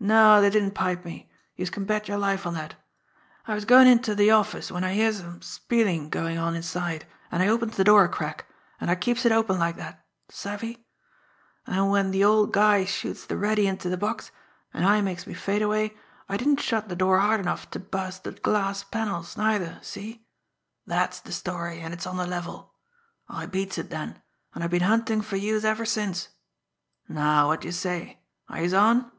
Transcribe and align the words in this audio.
No, 0.00 0.42
dey 0.42 0.50
didn't 0.50 0.74
pipe 0.74 1.02
me, 1.06 1.30
youse 1.56 1.70
can 1.70 1.86
bet 1.86 2.08
yer 2.08 2.18
life 2.18 2.46
on 2.46 2.52
dat. 2.52 2.74
I 3.46 3.54
was 3.54 3.64
goin' 3.64 3.86
inter 3.86 4.14
de 4.14 4.28
office 4.30 4.68
w'en 4.68 4.84
I 4.84 4.92
hears 4.92 5.20
some 5.20 5.40
spielin' 5.40 6.10
goin' 6.10 6.36
on 6.36 6.54
inside, 6.54 7.06
an' 7.32 7.40
I 7.40 7.48
opens 7.48 7.76
de 7.78 7.84
door 7.84 8.04
a 8.04 8.08
crack, 8.10 8.44
an' 8.78 8.90
I 8.90 8.96
keeps 8.96 9.24
it 9.24 9.32
open 9.32 9.58
like 9.58 9.78
dat 9.78 10.04
savvy? 10.28 10.86
An' 11.66 11.74
w'en 11.78 12.10
de 12.10 12.22
old 12.22 12.52
guy 12.52 12.84
shoots 12.84 13.26
de 13.26 13.34
ready 13.38 13.66
inter 13.66 13.88
de 13.88 13.96
box, 13.96 14.30
an' 14.74 14.84
I 14.84 15.00
makes 15.00 15.26
me 15.26 15.32
fade 15.32 15.62
away, 15.62 15.96
I 16.28 16.36
didn't 16.36 16.60
shut 16.60 16.88
de 16.88 16.96
door 16.96 17.18
hard 17.18 17.40
enough 17.40 17.70
ter 17.70 17.78
bust 17.78 18.24
de 18.24 18.32
glass 18.32 18.82
panels, 18.84 19.38
neither 19.38 19.78
see? 19.80 20.26
Dat's 20.86 21.18
de 21.22 21.32
story, 21.32 21.80
an' 21.80 21.94
it's 21.94 22.06
on 22.06 22.18
de 22.18 22.26
level. 22.26 22.74
I 23.26 23.46
beats 23.46 23.78
it 23.78 23.88
den, 23.88 24.20
an' 24.54 24.60
I 24.60 24.66
been 24.66 24.82
huntin' 24.82 25.22
fer 25.22 25.36
youse 25.36 25.64
ever 25.64 25.86
since. 25.86 26.28
Now, 27.08 27.46
wot 27.46 27.62
d'youse 27.62 27.78
say 27.78 28.20
are 28.50 28.60
youse 28.60 28.74
on?" 28.74 29.10